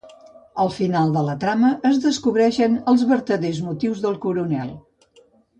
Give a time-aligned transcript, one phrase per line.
[0.61, 4.77] Al final de la trama, es descobrixen els vertaders motius del coronel.